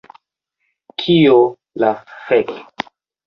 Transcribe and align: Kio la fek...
Kio 1.03 1.35
la 1.85 1.91
fek... 2.29 2.57